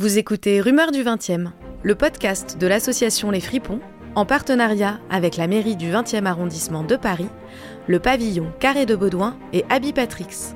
Vous 0.00 0.16
écoutez 0.16 0.60
Rumeurs 0.60 0.92
du 0.92 1.02
20e, 1.02 1.48
le 1.82 1.94
podcast 1.96 2.56
de 2.56 2.68
l'association 2.68 3.32
Les 3.32 3.40
Fripons, 3.40 3.80
en 4.14 4.24
partenariat 4.24 5.00
avec 5.10 5.36
la 5.36 5.48
mairie 5.48 5.74
du 5.74 5.90
20e 5.90 6.24
arrondissement 6.24 6.84
de 6.84 6.94
Paris, 6.94 7.26
le 7.88 7.98
pavillon 7.98 8.52
Carré 8.60 8.86
de 8.86 8.94
Baudouin 8.94 9.36
et 9.52 9.64
Abby 9.70 9.92
Patrix. 9.92 10.54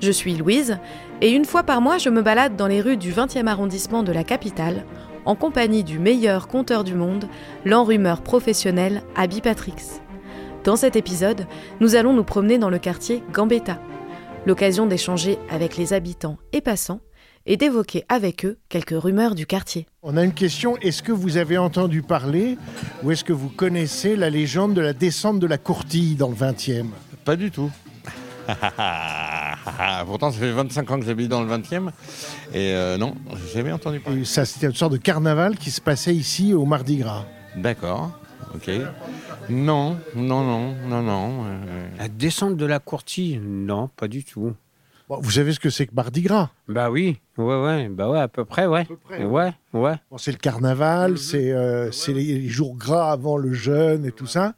Je 0.00 0.10
suis 0.10 0.34
Louise, 0.34 0.78
et 1.20 1.30
une 1.30 1.44
fois 1.44 1.62
par 1.62 1.80
mois, 1.80 1.98
je 1.98 2.08
me 2.08 2.22
balade 2.22 2.56
dans 2.56 2.66
les 2.66 2.80
rues 2.80 2.96
du 2.96 3.12
20e 3.12 3.46
arrondissement 3.46 4.02
de 4.02 4.10
la 4.10 4.24
capitale, 4.24 4.84
en 5.26 5.36
compagnie 5.36 5.84
du 5.84 6.00
meilleur 6.00 6.48
conteur 6.48 6.82
du 6.82 6.96
monde, 6.96 7.28
l'enrumeur 7.64 8.20
professionnel 8.20 9.02
Abby 9.14 9.42
Patrix. 9.42 10.00
Dans 10.64 10.74
cet 10.74 10.96
épisode, 10.96 11.46
nous 11.78 11.94
allons 11.94 12.14
nous 12.14 12.24
promener 12.24 12.58
dans 12.58 12.70
le 12.70 12.80
quartier 12.80 13.22
Gambetta, 13.32 13.78
l'occasion 14.44 14.86
d'échanger 14.86 15.38
avec 15.50 15.76
les 15.76 15.92
habitants 15.92 16.38
et 16.52 16.60
passants 16.60 17.00
et 17.46 17.56
d'évoquer 17.56 18.04
avec 18.08 18.44
eux 18.44 18.58
quelques 18.68 18.94
rumeurs 19.00 19.34
du 19.34 19.46
quartier. 19.46 19.86
On 20.02 20.16
a 20.16 20.24
une 20.24 20.34
question, 20.34 20.76
est-ce 20.78 21.02
que 21.02 21.12
vous 21.12 21.36
avez 21.36 21.58
entendu 21.58 22.02
parler 22.02 22.58
ou 23.02 23.10
est-ce 23.10 23.24
que 23.24 23.32
vous 23.32 23.48
connaissez 23.48 24.16
la 24.16 24.30
légende 24.30 24.74
de 24.74 24.80
la 24.80 24.92
descente 24.92 25.38
de 25.38 25.46
la 25.46 25.58
courtille 25.58 26.14
dans 26.16 26.28
le 26.28 26.34
20e 26.36 26.86
Pas 27.24 27.36
du 27.36 27.50
tout. 27.50 27.70
Pourtant, 30.06 30.30
ça 30.30 30.38
fait 30.38 30.52
25 30.52 30.90
ans 30.90 31.00
que 31.00 31.04
j'habite 31.06 31.28
dans 31.28 31.42
le 31.42 31.50
20e 31.50 31.88
et 32.54 32.72
euh, 32.74 32.96
non, 32.96 33.14
j'ai 33.48 33.54
jamais 33.58 33.72
entendu 33.72 34.00
parler. 34.00 34.20
Et 34.20 34.24
Ça, 34.24 34.44
c'était 34.44 34.66
une 34.66 34.74
sorte 34.74 34.92
de 34.92 34.98
carnaval 34.98 35.56
qui 35.56 35.70
se 35.70 35.80
passait 35.80 36.14
ici 36.14 36.54
au 36.54 36.64
Mardi 36.64 36.98
Gras. 36.98 37.24
D'accord, 37.56 38.12
ok. 38.54 38.70
Non, 39.48 39.96
non, 40.14 40.42
non, 40.44 40.74
non, 40.88 41.02
non. 41.02 41.44
euh, 41.46 41.88
La 41.98 42.08
descente 42.08 42.56
de 42.56 42.66
la 42.66 42.78
courtille 42.78 43.40
Non, 43.42 43.88
pas 43.96 44.08
du 44.08 44.24
tout. 44.24 44.52
Bon, 45.08 45.20
vous 45.20 45.30
savez 45.30 45.52
ce 45.52 45.60
que 45.60 45.70
c'est 45.70 45.86
que 45.86 45.94
Mardi 45.94 46.20
Gras? 46.22 46.50
Bah 46.66 46.90
oui, 46.90 47.20
ouais, 47.38 47.62
ouais, 47.62 47.88
bah 47.88 48.10
ouais, 48.10 48.18
à 48.18 48.26
peu 48.26 48.44
près, 48.44 48.66
ouais. 48.66 48.84
près, 49.04 49.24
ouais, 49.24 49.52
ouais. 49.72 49.94
Bon, 50.10 50.18
C'est 50.18 50.32
le 50.32 50.36
carnaval, 50.38 51.16
c'est 51.16 51.52
euh, 51.52 51.90
les, 52.08 52.12
les 52.14 52.48
jours 52.48 52.74
gras 52.76 53.12
avant 53.12 53.36
le 53.36 53.52
jeûne 53.52 54.04
et 54.04 54.10
tout 54.10 54.26
ça. 54.26 54.54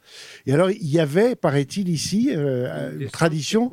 Et 0.47 0.53
alors, 0.53 0.71
il 0.71 0.87
y 0.89 0.99
avait, 0.99 1.35
paraît-il, 1.35 1.87
ici, 1.87 2.31
euh, 2.35 2.97
une 2.99 3.09
tradition 3.09 3.71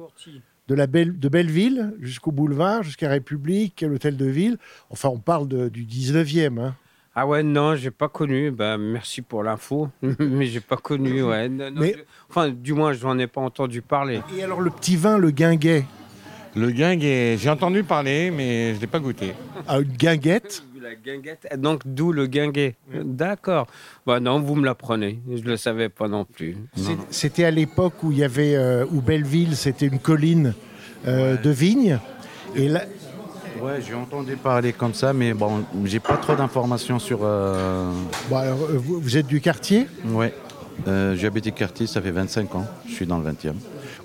de, 0.68 0.74
la 0.74 0.86
Belle, 0.86 1.18
de 1.18 1.28
Belleville 1.30 1.94
jusqu'au 1.98 2.30
boulevard, 2.30 2.82
jusqu'à 2.82 3.08
République, 3.08 3.80
l'hôtel 3.80 4.18
de 4.18 4.26
ville. 4.26 4.58
Enfin, 4.90 5.08
on 5.08 5.18
parle 5.18 5.48
de- 5.48 5.70
du 5.70 5.84
19e. 5.86 6.58
hein. 6.58 6.74
Ah 7.14 7.26
ouais, 7.26 7.42
non, 7.42 7.74
j'ai 7.74 7.90
pas 7.90 8.08
connu. 8.10 8.50
Bah 8.50 8.76
merci 8.76 9.22
pour 9.22 9.42
l'info, 9.42 9.88
mais 10.18 10.44
j'ai 10.44 10.60
pas 10.60 10.76
connu, 10.76 11.22
ouais. 11.22 11.48
Non, 11.48 11.70
non, 11.70 11.80
Mais- 11.80 11.94
je- 11.96 12.02
Enfin, 12.28 12.50
du 12.50 12.74
moins, 12.74 12.92
je 12.92 13.02
n'en 13.06 13.18
ai 13.18 13.26
pas 13.26 13.40
entendu 13.40 13.80
parler. 13.80 14.20
Et 14.36 14.42
alors, 14.42 14.60
le 14.60 14.68
petit 14.68 14.96
vin, 14.96 15.16
le 15.16 15.30
guinguet, 15.30 15.86
Le 16.56 16.70
guinguet, 16.70 17.36
j'ai 17.38 17.50
entendu 17.50 17.82
parler, 17.84 18.30
mais 18.30 18.74
je 18.74 18.80
l'ai 18.80 18.86
pas 18.86 18.98
goûté. 18.98 19.34
à 19.68 19.78
une 19.78 19.84
guinguette? 19.92 20.62
La 20.82 20.94
guinguette, 20.94 21.48
donc 21.58 21.82
d'où 21.84 22.12
le 22.12 22.26
guinguet. 22.26 22.76
D'accord. 23.04 23.66
Bah 24.06 24.20
non, 24.20 24.40
vous 24.40 24.54
me 24.54 24.64
l'apprenez. 24.64 25.18
Je 25.30 25.42
le 25.42 25.56
savais 25.56 25.88
pas 25.88 26.06
non 26.08 26.24
plus. 26.24 26.56
C'était 27.10 27.44
à 27.44 27.50
l'époque 27.50 28.02
où 28.02 28.12
il 28.12 28.18
y 28.18 28.24
avait 28.24 28.54
euh, 28.54 28.86
où 28.90 29.00
Belleville, 29.02 29.56
c'était 29.56 29.86
une 29.86 29.98
colline 29.98 30.54
euh, 31.06 31.36
de 31.36 31.50
vignes. 31.50 31.98
Et 32.54 32.68
là, 32.68 32.82
Ouais, 33.60 33.80
j'ai 33.86 33.94
entendu 33.94 34.36
parler 34.36 34.72
comme 34.74 34.92
ça, 34.94 35.12
mais 35.14 35.32
bon, 35.32 35.64
j'ai 35.86 35.98
pas 35.98 36.18
trop 36.18 36.36
d'informations 36.36 36.98
sur. 36.98 37.20
euh, 37.22 37.90
bon, 38.28 38.36
alors, 38.36 38.58
euh, 38.70 38.76
vous, 38.76 39.00
vous 39.00 39.16
êtes 39.16 39.26
du 39.26 39.40
quartier? 39.40 39.86
Ouais. 40.04 40.32
Euh, 40.86 41.16
j'ai 41.16 41.26
habité 41.26 41.50
quartier, 41.52 41.86
ça 41.86 42.00
fait 42.02 42.10
25 42.10 42.54
ans. 42.54 42.66
Je 42.86 42.92
suis 42.92 43.06
dans 43.06 43.18
le 43.18 43.24
20e. 43.30 43.54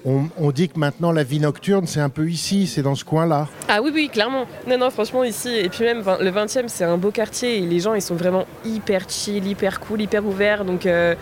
On, 0.06 0.24
on 0.40 0.52
dit 0.52 0.68
que 0.68 0.80
maintenant 0.80 1.12
la 1.12 1.24
vie 1.24 1.40
nocturne, 1.40 1.86
c'est 1.86 2.00
un 2.00 2.10
peu 2.10 2.28
ici, 2.30 2.66
c'est 2.68 2.82
dans 2.82 2.96
ce 2.96 3.06
coin-là. 3.06 3.48
Ah 3.70 3.82
oui, 3.84 3.92
oui, 3.94 4.10
clairement. 4.12 4.46
Non, 4.68 4.78
non, 4.78 4.90
franchement, 4.90 5.24
ici, 5.24 5.50
et 5.56 5.70
puis 5.70 5.84
même 5.86 6.04
le 6.20 6.32
20e, 6.32 6.64
c'est 6.68 6.84
un 6.86 6.98
beau 6.98 7.12
quartier 7.12 7.58
et 7.60 7.62
les 7.62 7.80
gens, 7.80 7.94
ils 7.94 8.02
sont 8.02 8.16
vraiment 8.16 8.46
hyper 8.66 9.08
chill, 9.10 9.46
hyper 9.48 9.80
cool, 9.80 10.02
hyper 10.02 10.26
ouverts. 10.26 10.66
Donc, 10.66 10.86
euh, 10.88 11.14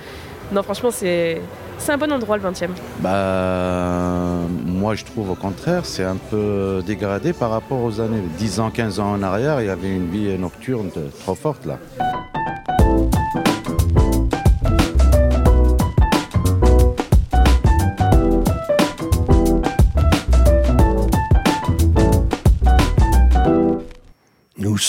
non, 0.53 0.63
franchement, 0.63 0.91
c'est 0.91 1.41
c'est 1.77 1.94
un 1.94 1.97
bon 1.97 2.11
endroit, 2.11 2.36
le 2.38 2.44
20e. 2.44 2.67
Bah, 2.99 4.48
moi, 4.65 4.95
je 4.95 5.05
trouve 5.05 5.30
au 5.32 5.36
contraire, 5.36 5.86
c'est 5.86 6.03
un 6.03 6.17
peu 6.17 6.83
dégradé 6.86 7.32
par 7.33 7.52
rapport 7.52 7.82
aux 7.83 7.99
années 8.02 8.21
10 8.37 8.59
ans, 8.59 8.70
15 8.70 8.99
ans 8.99 9.11
en 9.14 9.23
arrière. 9.23 9.61
Il 9.61 9.67
y 9.67 9.70
avait 9.70 9.89
une 9.95 10.09
vie 10.09 10.37
nocturne 10.37 10.89
de- 10.95 11.09
trop 11.23 11.36
forte 11.36 11.65
là. 11.65 11.77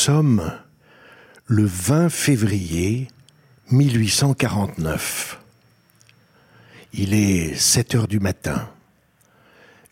Sommes 0.00 0.50
le 1.44 1.66
20 1.66 2.08
février 2.08 3.08
1849. 3.70 5.38
Il 6.94 7.12
est 7.12 7.54
7 7.54 7.94
heures 7.96 8.08
du 8.08 8.18
matin. 8.18 8.70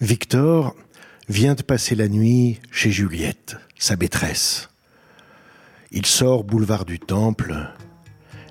Victor 0.00 0.74
vient 1.28 1.54
de 1.54 1.60
passer 1.62 1.94
la 1.94 2.08
nuit 2.08 2.58
chez 2.70 2.90
Juliette, 2.90 3.58
sa 3.78 3.96
maîtresse. 3.96 4.70
Il 5.90 6.06
sort 6.06 6.42
boulevard 6.42 6.86
du 6.86 6.98
Temple. 6.98 7.68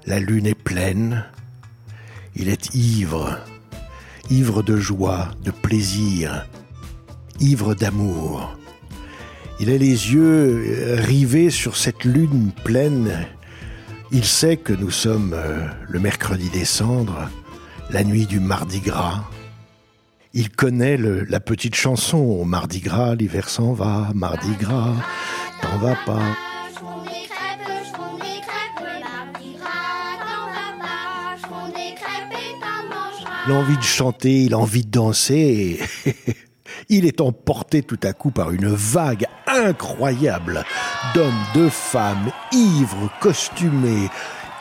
La 0.05 0.19
lune 0.19 0.45
est 0.45 0.63
pleine. 0.63 1.25
Il 2.35 2.49
est 2.49 2.75
ivre, 2.75 3.39
ivre 4.29 4.61
de 4.61 4.77
joie, 4.77 5.31
de 5.43 5.49
plaisir, 5.49 6.45
ivre 7.39 7.73
d'amour. 7.73 8.55
Il 9.59 9.69
a 9.71 9.77
les 9.77 10.13
yeux 10.13 10.63
euh, 10.65 10.95
rivés 10.99 11.49
sur 11.49 11.77
cette 11.77 12.03
lune 12.03 12.51
pleine. 12.63 13.25
Il 14.11 14.23
sait 14.23 14.57
que 14.57 14.73
nous 14.73 14.91
sommes 14.91 15.33
euh, 15.35 15.65
le 15.89 15.99
mercredi 15.99 16.49
des 16.49 16.65
cendres, 16.65 17.29
la 17.89 18.03
nuit 18.03 18.25
du 18.25 18.39
Mardi 18.39 18.79
Gras. 18.79 19.23
Il 20.33 20.49
connaît 20.51 20.97
le- 20.97 21.23
la 21.25 21.39
petite 21.39 21.75
chanson 21.75 22.17
au 22.17 22.43
Mardi 22.45 22.79
Gras, 22.81 23.15
l'hiver 23.15 23.49
s'en 23.49 23.73
va, 23.73 24.11
Mardi 24.13 24.53
Gras, 24.59 24.93
t'en 25.61 25.77
vas 25.79 25.97
pas. 26.05 26.21
Il 33.47 33.53
a 33.53 33.55
envie 33.55 33.77
de 33.77 33.81
chanter, 33.83 34.43
il 34.43 34.53
a 34.53 34.57
envie 34.57 34.83
de 34.85 34.91
danser. 34.91 35.79
et 36.05 36.13
il 36.89 37.05
est 37.05 37.21
emporté 37.21 37.81
tout 37.81 37.99
à 38.03 38.13
coup 38.13 38.31
par 38.31 38.51
une 38.51 38.67
vague 38.67 39.25
incroyable 39.57 40.63
d'hommes, 41.13 41.45
de 41.55 41.69
femmes, 41.69 42.31
ivres, 42.51 43.09
costumés, 43.19 44.09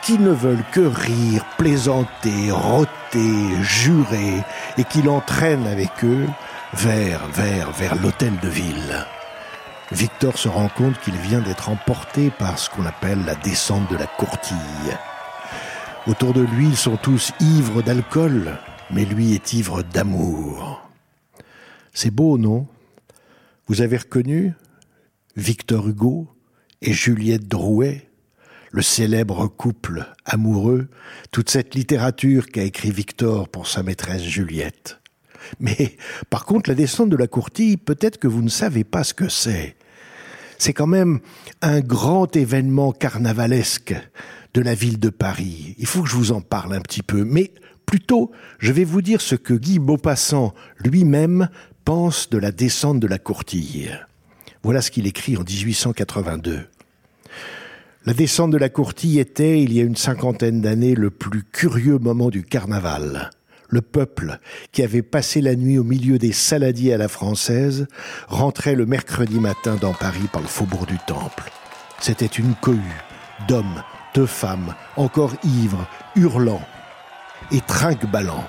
qui 0.02 0.18
ne 0.18 0.30
veulent 0.30 0.64
que 0.72 0.80
rire, 0.80 1.44
plaisanter, 1.58 2.50
rôter, 2.50 3.62
jurer, 3.62 4.42
et 4.78 4.84
qui 4.84 5.02
l'entraînent 5.02 5.66
avec 5.66 6.04
eux 6.04 6.26
vers, 6.74 7.26
vers, 7.28 7.72
vers 7.72 7.96
l'hôtel 7.96 8.32
de 8.42 8.48
ville. 8.48 9.06
Victor 9.92 10.36
se 10.36 10.48
rend 10.48 10.68
compte 10.68 10.98
qu'il 11.00 11.16
vient 11.16 11.40
d'être 11.40 11.68
emporté 11.68 12.30
par 12.30 12.58
ce 12.58 12.70
qu'on 12.70 12.86
appelle 12.86 13.24
la 13.24 13.36
descente 13.36 13.90
de 13.90 13.96
la 13.96 14.06
courtille. 14.06 14.56
Autour 16.06 16.32
de 16.32 16.42
lui, 16.42 16.68
ils 16.68 16.76
sont 16.76 16.96
tous 16.96 17.32
ivres 17.40 17.82
d'alcool, 17.82 18.58
mais 18.90 19.04
lui 19.04 19.34
est 19.34 19.52
ivre 19.52 19.82
d'amour. 19.82 20.82
C'est 21.92 22.10
beau, 22.10 22.38
non? 22.38 22.66
Vous 23.68 23.80
avez 23.80 23.96
reconnu 23.96 24.54
Victor 25.36 25.86
Hugo 25.86 26.28
et 26.80 26.94
Juliette 26.94 27.46
Drouet, 27.46 28.08
le 28.70 28.80
célèbre 28.80 29.48
couple 29.48 30.06
amoureux, 30.24 30.88
toute 31.30 31.50
cette 31.50 31.74
littérature 31.74 32.46
qu'a 32.46 32.62
écrit 32.62 32.90
Victor 32.90 33.50
pour 33.50 33.66
sa 33.66 33.82
maîtresse 33.82 34.22
Juliette. 34.22 34.98
Mais 35.60 35.96
par 36.30 36.46
contre, 36.46 36.70
la 36.70 36.74
descente 36.74 37.10
de 37.10 37.16
la 37.16 37.26
courtille, 37.26 37.76
peut-être 37.76 38.16
que 38.18 38.28
vous 38.28 38.40
ne 38.40 38.48
savez 38.48 38.82
pas 38.82 39.04
ce 39.04 39.12
que 39.12 39.28
c'est. 39.28 39.76
C'est 40.56 40.72
quand 40.72 40.86
même 40.86 41.20
un 41.60 41.80
grand 41.80 42.34
événement 42.34 42.92
carnavalesque 42.92 43.94
de 44.54 44.60
la 44.62 44.74
ville 44.74 44.98
de 44.98 45.10
Paris. 45.10 45.74
Il 45.76 45.86
faut 45.86 46.02
que 46.02 46.08
je 46.08 46.16
vous 46.16 46.32
en 46.32 46.40
parle 46.40 46.72
un 46.72 46.80
petit 46.80 47.02
peu, 47.02 47.24
mais 47.24 47.52
plutôt, 47.84 48.32
je 48.58 48.72
vais 48.72 48.84
vous 48.84 49.02
dire 49.02 49.20
ce 49.20 49.34
que 49.34 49.52
Guy 49.52 49.80
Maupassant 49.80 50.54
lui-même 50.78 51.50
pense 51.84 52.30
de 52.30 52.38
la 52.38 52.52
descente 52.52 53.00
de 53.00 53.06
la 53.06 53.18
courtille. 53.18 53.90
Voilà 54.66 54.82
ce 54.82 54.90
qu'il 54.90 55.06
écrit 55.06 55.36
en 55.36 55.44
1882. 55.44 56.66
La 58.04 58.14
descente 58.14 58.50
de 58.50 58.56
la 58.56 58.68
courtille 58.68 59.20
était, 59.20 59.62
il 59.62 59.72
y 59.72 59.78
a 59.78 59.84
une 59.84 59.94
cinquantaine 59.94 60.60
d'années, 60.60 60.96
le 60.96 61.10
plus 61.10 61.44
curieux 61.44 61.98
moment 61.98 62.30
du 62.30 62.42
carnaval. 62.42 63.30
Le 63.68 63.80
peuple, 63.80 64.40
qui 64.72 64.82
avait 64.82 65.02
passé 65.02 65.40
la 65.40 65.54
nuit 65.54 65.78
au 65.78 65.84
milieu 65.84 66.18
des 66.18 66.32
saladiers 66.32 66.92
à 66.92 66.98
la 66.98 67.06
française, 67.06 67.86
rentrait 68.26 68.74
le 68.74 68.86
mercredi 68.86 69.38
matin 69.38 69.76
dans 69.80 69.94
Paris 69.94 70.28
par 70.32 70.42
le 70.42 70.48
faubourg 70.48 70.86
du 70.86 70.98
Temple. 71.06 71.48
C'était 72.00 72.26
une 72.26 72.56
cohue 72.56 73.04
d'hommes, 73.46 73.84
de 74.14 74.26
femmes, 74.26 74.74
encore 74.96 75.34
ivres, 75.44 75.86
hurlant 76.16 76.62
et 77.52 77.60
trinque-ballant. 77.60 78.44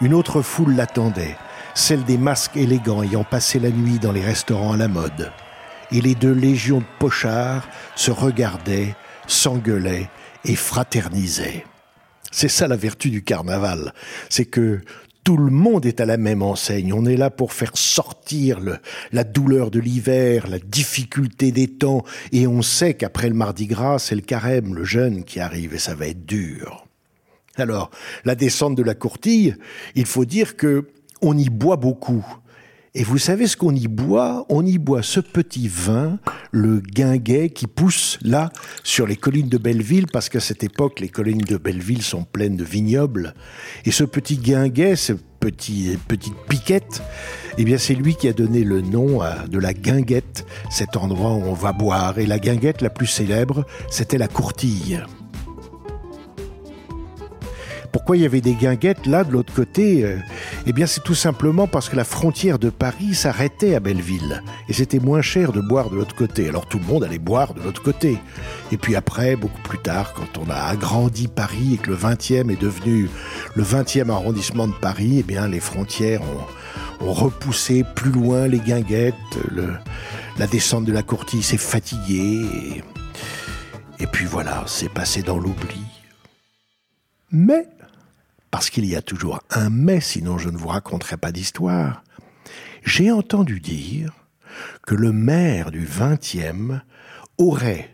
Une 0.00 0.14
autre 0.14 0.42
foule 0.42 0.74
l'attendait, 0.74 1.36
celle 1.78 2.04
des 2.04 2.18
masques 2.18 2.56
élégants 2.56 3.04
ayant 3.04 3.22
passé 3.22 3.60
la 3.60 3.70
nuit 3.70 4.00
dans 4.00 4.10
les 4.10 4.24
restaurants 4.24 4.72
à 4.72 4.76
la 4.76 4.88
mode. 4.88 5.30
et 5.92 6.02
les 6.02 6.16
deux 6.16 6.32
légions 6.32 6.80
de 6.80 6.84
pochards 6.98 7.66
se 7.94 8.10
regardaient, 8.10 8.94
s'engueulaient 9.26 10.10
et 10.44 10.56
fraternisaient. 10.56 11.64
C'est 12.30 12.48
ça 12.48 12.66
la 12.66 12.76
vertu 12.76 13.10
du 13.10 13.22
carnaval, 13.22 13.94
c'est 14.28 14.44
que 14.44 14.80
tout 15.24 15.36
le 15.36 15.50
monde 15.50 15.86
est 15.86 16.00
à 16.00 16.04
la 16.04 16.16
même 16.16 16.42
enseigne. 16.42 16.92
On 16.92 17.06
est 17.06 17.16
là 17.16 17.30
pour 17.30 17.52
faire 17.52 17.76
sortir 17.76 18.60
le, 18.60 18.78
la 19.12 19.24
douleur 19.24 19.70
de 19.70 19.78
l'hiver, 19.78 20.48
la 20.48 20.58
difficulté 20.58 21.52
des 21.52 21.68
temps, 21.68 22.04
et 22.32 22.46
on 22.46 22.60
sait 22.60 22.94
qu'après 22.94 23.28
le 23.28 23.34
Mardi 23.34 23.66
Gras, 23.66 24.00
c'est 24.00 24.16
le 24.16 24.20
carême, 24.20 24.74
le 24.74 24.84
jeûne 24.84 25.22
qui 25.22 25.38
arrive, 25.38 25.74
et 25.74 25.78
ça 25.78 25.94
va 25.94 26.08
être 26.08 26.26
dur. 26.26 26.86
Alors, 27.56 27.90
la 28.24 28.34
descente 28.34 28.74
de 28.74 28.82
la 28.82 28.94
courtille, 28.94 29.56
il 29.94 30.06
faut 30.06 30.24
dire 30.24 30.56
que 30.56 30.88
on 31.22 31.36
y 31.36 31.48
boit 31.48 31.76
beaucoup. 31.76 32.24
Et 32.94 33.04
vous 33.04 33.18
savez 33.18 33.46
ce 33.46 33.56
qu'on 33.56 33.74
y 33.74 33.86
boit? 33.86 34.46
On 34.48 34.64
y 34.64 34.78
boit 34.78 35.02
ce 35.02 35.20
petit 35.20 35.68
vin, 35.68 36.18
le 36.50 36.80
guinguet, 36.80 37.50
qui 37.50 37.66
pousse 37.66 38.18
là, 38.22 38.50
sur 38.82 39.06
les 39.06 39.14
collines 39.14 39.48
de 39.48 39.58
Belleville, 39.58 40.06
parce 40.12 40.28
qu'à 40.28 40.40
cette 40.40 40.64
époque, 40.64 41.00
les 41.00 41.08
collines 41.08 41.38
de 41.38 41.58
Belleville 41.58 42.02
sont 42.02 42.24
pleines 42.24 42.56
de 42.56 42.64
vignobles. 42.64 43.34
Et 43.84 43.90
ce 43.90 44.04
petit 44.04 44.38
guinguet, 44.38 44.96
ce 44.96 45.12
petit, 45.38 45.96
petite 46.08 46.34
piquette, 46.48 47.02
eh 47.58 47.64
bien, 47.64 47.78
c'est 47.78 47.94
lui 47.94 48.16
qui 48.16 48.26
a 48.26 48.32
donné 48.32 48.64
le 48.64 48.80
nom 48.80 49.20
à, 49.20 49.46
de 49.46 49.58
la 49.58 49.74
guinguette, 49.74 50.46
cet 50.70 50.96
endroit 50.96 51.34
où 51.34 51.42
on 51.42 51.52
va 51.52 51.72
boire. 51.72 52.18
Et 52.18 52.26
la 52.26 52.38
guinguette 52.38 52.80
la 52.80 52.90
plus 52.90 53.06
célèbre, 53.06 53.64
c'était 53.90 54.18
la 54.18 54.28
courtille. 54.28 55.00
Pourquoi 58.08 58.20
il 58.20 58.22
y 58.22 58.24
avait 58.24 58.40
des 58.40 58.54
guinguettes 58.54 59.04
là 59.04 59.22
de 59.22 59.30
l'autre 59.30 59.52
côté 59.52 60.02
euh, 60.02 60.16
Eh 60.64 60.72
bien 60.72 60.86
c'est 60.86 61.02
tout 61.02 61.14
simplement 61.14 61.66
parce 61.66 61.90
que 61.90 61.96
la 61.96 62.04
frontière 62.04 62.58
de 62.58 62.70
Paris 62.70 63.14
s'arrêtait 63.14 63.74
à 63.74 63.80
Belleville 63.80 64.42
et 64.66 64.72
c'était 64.72 64.98
moins 64.98 65.20
cher 65.20 65.52
de 65.52 65.60
boire 65.60 65.90
de 65.90 65.96
l'autre 65.96 66.14
côté. 66.14 66.48
Alors 66.48 66.64
tout 66.64 66.78
le 66.78 66.86
monde 66.86 67.04
allait 67.04 67.18
boire 67.18 67.52
de 67.52 67.60
l'autre 67.60 67.82
côté. 67.82 68.16
Et 68.72 68.78
puis 68.78 68.96
après, 68.96 69.36
beaucoup 69.36 69.60
plus 69.60 69.76
tard, 69.76 70.14
quand 70.14 70.38
on 70.38 70.48
a 70.48 70.56
agrandi 70.56 71.28
Paris 71.28 71.74
et 71.74 71.76
que 71.76 71.90
le 71.90 71.96
20e 71.96 72.50
est 72.50 72.58
devenu 72.58 73.10
le 73.54 73.62
20e 73.62 74.08
arrondissement 74.08 74.68
de 74.68 74.72
Paris, 74.72 75.16
eh 75.18 75.22
bien 75.22 75.46
les 75.46 75.60
frontières 75.60 76.22
ont, 76.22 77.12
repoussé 77.12 77.84
plus 77.94 78.10
loin 78.10 78.48
les 78.48 78.60
guinguettes. 78.60 79.16
La 80.38 80.46
descente 80.46 80.86
de 80.86 80.92
la 80.92 81.02
courtille 81.02 81.42
s'est 81.42 81.58
fatiguée. 81.58 82.40
Et, 83.98 84.02
et 84.02 84.06
puis 84.06 84.24
voilà, 84.24 84.64
c'est 84.66 84.88
passé 84.88 85.20
dans 85.20 85.36
l'oubli. 85.36 85.82
Mais 87.30 87.66
parce 88.50 88.70
qu'il 88.70 88.86
y 88.86 88.96
a 88.96 89.02
toujours 89.02 89.40
un 89.50 89.70
mais, 89.70 90.00
sinon 90.00 90.38
je 90.38 90.48
ne 90.48 90.56
vous 90.56 90.68
raconterai 90.68 91.16
pas 91.16 91.32
d'histoire, 91.32 92.02
j'ai 92.84 93.10
entendu 93.10 93.60
dire 93.60 94.12
que 94.86 94.94
le 94.94 95.12
maire 95.12 95.70
du 95.70 95.86
20e 95.86 96.80
aurait 97.36 97.90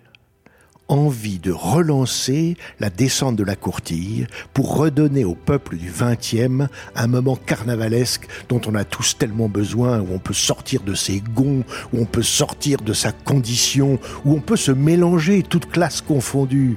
envie 0.88 1.38
de 1.38 1.50
relancer 1.50 2.56
la 2.78 2.90
descente 2.90 3.36
de 3.36 3.44
la 3.44 3.56
courtille 3.56 4.26
pour 4.52 4.76
redonner 4.76 5.24
au 5.24 5.34
peuple 5.34 5.76
du 5.76 5.90
20e 5.90 6.68
un 6.94 7.06
moment 7.06 7.36
carnavalesque 7.36 8.26
dont 8.48 8.60
on 8.66 8.74
a 8.74 8.84
tous 8.84 9.16
tellement 9.16 9.48
besoin, 9.48 10.00
où 10.00 10.08
on 10.12 10.18
peut 10.18 10.34
sortir 10.34 10.82
de 10.82 10.94
ses 10.94 11.20
gonds, 11.20 11.64
où 11.92 12.00
on 12.00 12.04
peut 12.04 12.22
sortir 12.22 12.78
de 12.82 12.92
sa 12.92 13.12
condition, 13.12 13.98
où 14.24 14.34
on 14.34 14.40
peut 14.40 14.56
se 14.56 14.72
mélanger, 14.72 15.42
toutes 15.42 15.70
classes 15.70 16.02
confondues. 16.02 16.76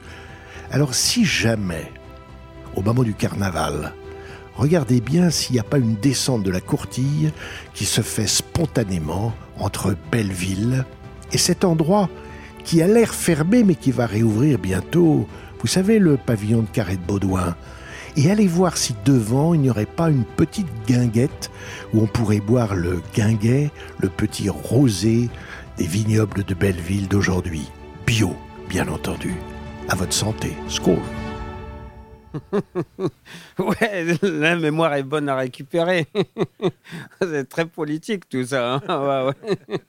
Alors 0.72 0.96
si 0.96 1.26
jamais 1.26 1.92
au 2.78 2.82
moment 2.82 3.04
du 3.04 3.14
carnaval. 3.14 3.94
Regardez 4.56 5.02
bien 5.02 5.30
s'il 5.30 5.54
n'y 5.54 5.60
a 5.60 5.64
pas 5.64 5.78
une 5.78 5.96
descente 5.96 6.44
de 6.44 6.52
la 6.52 6.62
courtille 6.62 7.32
qui 7.74 7.86
se 7.86 8.02
fait 8.02 8.28
spontanément 8.28 9.34
entre 9.60 9.96
Belleville 10.12 10.86
et 11.32 11.38
cet 11.38 11.66
endroit 11.66 12.10
qui 12.64 12.82
a 12.82 12.88
l'air 12.88 13.14
fermé 13.14 13.64
mais 13.64 13.76
qui 13.76 13.92
va 13.92 14.06
réouvrir 14.06 14.60
bientôt. 14.60 15.28
Vous 15.60 15.68
savez, 15.68 16.00
le 16.00 16.18
pavillon 16.18 16.62
de 16.62 16.68
Carré 16.68 16.98
de 16.98 17.02
Baudouin. 17.02 17.56
Et 18.16 18.32
allez 18.32 18.48
voir 18.48 18.78
si 18.78 18.96
devant 19.06 19.54
il 19.54 19.62
n'y 19.62 19.70
aurait 19.70 19.86
pas 19.86 20.10
une 20.10 20.24
petite 20.24 20.68
guinguette 20.88 21.52
où 21.94 22.02
on 22.02 22.08
pourrait 22.08 22.40
boire 22.40 22.76
le 22.76 23.02
guinguet, 23.16 23.70
le 24.00 24.10
petit 24.10 24.50
rosé 24.50 25.30
des 25.78 25.86
vignobles 25.86 26.44
de 26.44 26.56
Belleville 26.56 27.08
d'aujourd'hui. 27.08 27.70
Bio, 28.08 28.36
bien 28.70 28.88
entendu. 28.88 29.36
À 29.88 29.96
votre 29.96 30.14
santé. 30.14 30.54
Skål 30.68 30.98
ouais, 33.60 34.06
la 34.22 34.56
mémoire 34.56 34.94
est 34.96 35.04
bonne 35.04 35.30
à 35.30 35.36
récupérer. 35.36 36.08
c'est 37.22 37.48
très 37.50 37.66
politique 37.66 38.28
tout 38.30 38.44
ça. 38.44 38.76
hein. 38.88 39.26
Ouais, 39.26 39.34
ouais. 39.52 39.80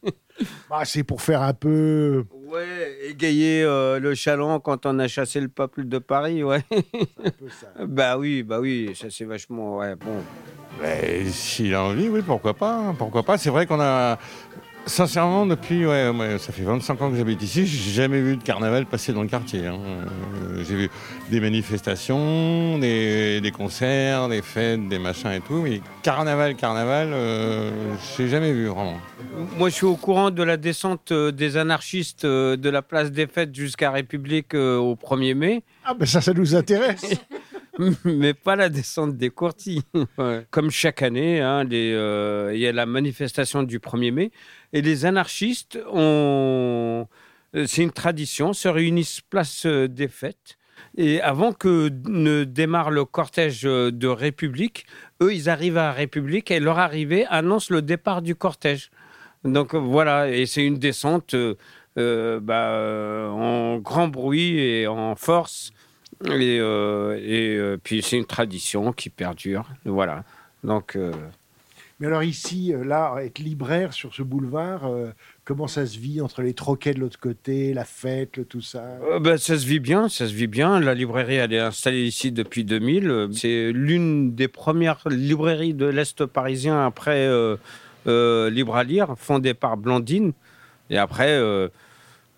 bah, 0.70 0.84
C'est 0.84 1.02
pour 1.04 1.20
faire 1.22 1.42
un 1.42 1.54
peu... 1.54 2.24
Ouais, 2.46 2.96
égayer 3.10 3.62
euh, 3.62 3.98
le 4.00 4.14
chaland 4.14 4.58
quand 4.60 4.86
on 4.86 4.98
a 4.98 5.08
chassé 5.08 5.40
le 5.40 5.48
peuple 5.48 5.84
de 5.86 5.98
Paris, 5.98 6.42
ouais. 6.42 6.62
bah 7.86 8.16
oui, 8.16 8.42
bah 8.42 8.58
oui, 8.60 8.92
ça 8.94 9.08
c'est 9.10 9.24
vachement, 9.26 9.76
ouais, 9.78 9.94
bon. 9.96 10.22
Mais 10.80 11.26
S'il 11.26 11.74
a 11.74 11.82
envie, 11.82 12.08
oui, 12.08 12.22
pourquoi 12.24 12.54
pas. 12.54 12.74
hein, 12.74 12.94
Pourquoi 12.96 13.22
pas. 13.22 13.36
C'est 13.36 13.50
vrai 13.50 13.66
qu'on 13.66 13.80
a. 13.80 14.18
Sincèrement, 14.88 15.44
depuis, 15.46 15.84
ouais, 15.86 16.08
ouais, 16.08 16.38
ça 16.38 16.50
fait 16.52 16.62
25 16.62 17.00
ans 17.02 17.10
que 17.10 17.16
j'habite 17.16 17.42
ici, 17.42 17.66
j'ai 17.66 17.92
jamais 17.92 18.20
vu 18.20 18.36
de 18.36 18.42
carnaval 18.42 18.86
passer 18.86 19.12
dans 19.12 19.22
le 19.22 19.28
quartier. 19.28 19.66
hein. 19.66 19.78
Euh, 19.86 20.64
J'ai 20.66 20.74
vu 20.74 20.90
des 21.30 21.40
manifestations, 21.40 22.78
des, 22.78 23.40
des 23.40 23.50
concerts, 23.50 24.28
des 24.28 24.40
fêtes, 24.42 24.88
des 24.88 24.98
machins 24.98 25.30
et 25.30 25.40
tout, 25.40 25.60
mais 25.62 25.80
carnaval, 26.02 26.56
carnaval, 26.56 27.10
euh, 27.12 27.70
j'ai 28.16 28.28
jamais 28.28 28.52
vu 28.52 28.66
vraiment. 28.68 28.96
Moi, 29.58 29.68
je 29.68 29.74
suis 29.74 29.86
au 29.86 29.96
courant 29.96 30.30
de 30.30 30.42
la 30.42 30.56
descente 30.56 31.12
euh, 31.12 31.30
des 31.32 31.56
anarchistes 31.58 32.24
euh, 32.24 32.56
de 32.56 32.70
la 32.70 32.82
place 32.82 33.12
des 33.12 33.26
Fêtes 33.26 33.54
jusqu'à 33.54 33.90
République 33.90 34.54
euh, 34.54 34.76
au 34.78 34.94
1er 34.96 35.34
mai, 35.34 35.62
Ah 35.84 35.94
ben 35.94 36.06
ça, 36.06 36.20
ça 36.20 36.32
nous 36.32 36.54
intéresse 36.56 37.04
mais 38.04 38.34
pas 38.34 38.56
la 38.56 38.68
descente 38.68 39.16
des. 39.16 39.32
Ouais. 40.18 40.46
Comme 40.50 40.70
chaque 40.70 41.02
année, 41.02 41.40
hein, 41.40 41.66
euh, 41.70 42.50
il 42.52 42.60
y 42.60 42.66
a 42.66 42.72
la 42.72 42.86
manifestation 42.86 43.62
du 43.62 43.78
1er 43.78 44.12
mai, 44.12 44.30
et 44.72 44.82
les 44.82 45.04
anarchistes 45.04 45.78
ont, 45.92 47.06
euh, 47.54 47.66
c'est 47.66 47.82
une 47.82 47.92
tradition, 47.92 48.52
se 48.52 48.68
réunissent 48.68 49.20
place 49.20 49.64
euh, 49.66 49.88
des 49.88 50.08
Fêtes. 50.08 50.58
Et 50.96 51.20
avant 51.20 51.52
que 51.52 51.90
ne 52.08 52.44
démarre 52.44 52.90
le 52.90 53.04
cortège 53.04 53.62
de 53.62 54.06
République, 54.08 54.86
eux, 55.22 55.32
ils 55.32 55.48
arrivent 55.48 55.76
à 55.76 55.92
République 55.92 56.50
et 56.50 56.60
leur 56.60 56.78
arrivée 56.78 57.26
annonce 57.26 57.70
le 57.70 57.82
départ 57.82 58.22
du 58.22 58.34
cortège. 58.34 58.90
Donc 59.44 59.74
voilà, 59.74 60.30
et 60.30 60.46
c'est 60.46 60.64
une 60.64 60.78
descente 60.78 61.34
euh, 61.98 62.40
bah, 62.40 63.30
en 63.32 63.78
grand 63.78 64.08
bruit 64.08 64.58
et 64.58 64.86
en 64.86 65.16
force. 65.16 65.72
Et, 66.24 66.58
euh, 66.60 67.18
et 67.22 67.56
euh, 67.56 67.76
puis 67.82 68.02
c'est 68.02 68.16
une 68.16 68.26
tradition 68.26 68.92
qui 68.92 69.08
perdure. 69.10 69.68
Voilà. 69.84 70.24
Donc 70.64 70.96
euh, 70.96 71.12
Mais 72.00 72.08
alors 72.08 72.22
ici, 72.24 72.72
euh, 72.74 72.84
là, 72.84 73.16
être 73.22 73.38
libraire 73.38 73.92
sur 73.92 74.14
ce 74.14 74.22
boulevard, 74.22 74.86
euh, 74.86 75.10
comment 75.44 75.68
ça 75.68 75.86
se 75.86 75.98
vit 75.98 76.20
entre 76.20 76.42
les 76.42 76.54
troquets 76.54 76.92
de 76.94 77.00
l'autre 77.00 77.20
côté, 77.20 77.72
la 77.72 77.84
fête, 77.84 78.36
le 78.36 78.44
tout 78.44 78.60
ça? 78.60 78.82
Euh, 79.10 79.20
bah, 79.20 79.38
ça 79.38 79.56
se 79.58 79.66
vit 79.66 79.78
bien, 79.80 80.08
ça 80.08 80.26
se 80.26 80.32
vit 80.34 80.48
bien. 80.48 80.80
La 80.80 80.94
librairie, 80.94 81.36
elle 81.36 81.52
est 81.52 81.58
installée 81.60 82.02
ici 82.02 82.32
depuis 82.32 82.64
2000. 82.64 83.10
Euh, 83.10 83.28
C'est 83.32 83.70
l'une 83.72 84.34
des 84.34 84.48
premières 84.48 85.02
librairies 85.08 85.74
de 85.74 85.86
l'Est 85.86 86.26
parisien 86.26 86.84
après 86.84 87.26
euh, 87.26 87.56
euh, 88.08 88.50
Libre 88.50 88.76
à 88.76 88.84
lire, 88.84 89.14
fondée 89.16 89.54
par 89.54 89.76
Blandine. 89.76 90.32
Et 90.90 90.98
après, 90.98 91.30
euh, 91.30 91.68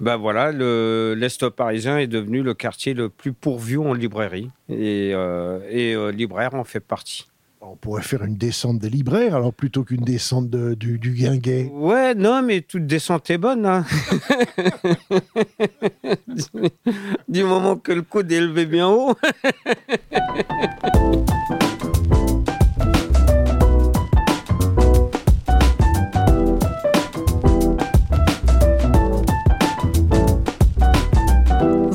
bah 0.00 0.16
voilà, 0.16 0.52
le- 0.52 1.14
l'Est 1.16 1.48
parisien 1.50 1.98
est 1.98 2.06
devenu 2.06 2.42
le 2.42 2.54
quartier 2.54 2.94
le 2.94 3.08
plus 3.08 3.32
pourvu 3.32 3.78
en 3.78 3.92
librairie. 3.94 4.50
Et, 4.68 5.12
euh, 5.14 5.60
et 5.70 5.94
euh, 5.94 6.10
libraire 6.10 6.54
en 6.54 6.64
fait 6.64 6.80
partie. 6.80 7.26
On 7.62 7.76
pourrait 7.76 8.00
faire 8.02 8.24
une 8.24 8.36
descente 8.36 8.78
des 8.78 8.88
libraires, 8.88 9.36
alors 9.36 9.52
plutôt 9.52 9.84
qu'une 9.84 10.00
descente 10.02 10.48
de- 10.48 10.72
du, 10.72 10.98
du 10.98 11.10
guinguet. 11.12 11.68
Ouais, 11.70 12.14
non, 12.14 12.40
mais 12.42 12.62
toute 12.62 12.86
descente 12.86 13.28
est 13.28 13.36
bonne. 13.36 13.66
hein. 13.66 13.84
du 17.28 17.44
moment 17.44 17.76
que 17.76 17.92
le 17.92 18.00
coude 18.00 18.32
est 18.32 18.36
élevé 18.36 18.64
bien 18.64 18.88
haut. 18.88 19.14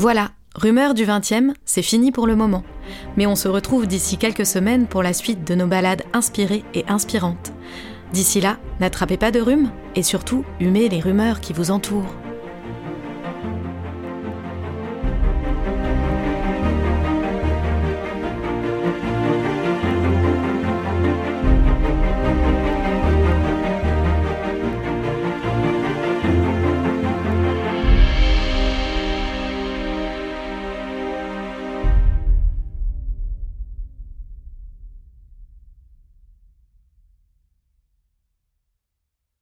Voilà, 0.06 0.30
Rumeur 0.54 0.94
du 0.94 1.04
20e, 1.04 1.56
c'est 1.66 1.82
fini 1.82 2.12
pour 2.12 2.28
le 2.28 2.36
moment. 2.36 2.64
Mais 3.18 3.26
on 3.26 3.36
se 3.36 3.48
retrouve 3.48 3.88
d'ici 3.88 4.20
quelques 4.20 4.46
semaines 4.46 4.86
pour 4.86 5.02
la 5.02 5.14
suite 5.14 5.44
de 5.48 5.56
nos 5.56 5.66
balades 5.66 6.04
inspirées 6.14 6.64
et 6.76 6.86
inspirantes. 6.88 7.54
D'ici 8.14 8.40
là, 8.40 8.60
n'attrapez 8.80 9.18
pas 9.18 9.32
de 9.32 9.42
rhume 9.42 9.72
et 9.96 10.04
surtout, 10.04 10.46
humez 10.60 10.90
les 10.90 11.00
rumeurs 11.00 11.40
qui 11.40 11.54
vous 11.54 11.72
entourent. 11.72 12.16